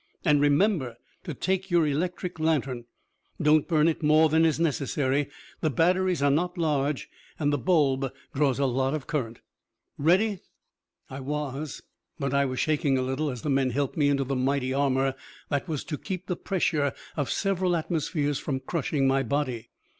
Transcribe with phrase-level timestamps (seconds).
[0.25, 2.85] And remember to take your electric lantern.
[3.39, 8.11] Don't burn it more than is necessary; the batteries are not large and the bulb
[8.33, 9.41] draws a lot of current.
[9.99, 10.39] Ready?"
[11.07, 11.83] I was,
[12.17, 15.13] but I was shaking a little as the men helped me into the mighty armor
[15.49, 19.69] that was to keep the pressure of several atmospheres from crushing my body.